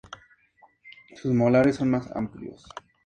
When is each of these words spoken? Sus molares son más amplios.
Sus 1.15 1.31
molares 1.31 1.75
son 1.75 1.91
más 1.91 2.09
amplios. 2.15 2.67